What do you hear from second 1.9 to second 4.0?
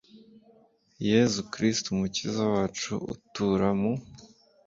mukiza wacu, utura mu